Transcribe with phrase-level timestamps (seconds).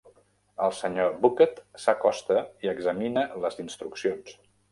[0.67, 4.35] El senyor Bucket s'acosta i examina les instruccions.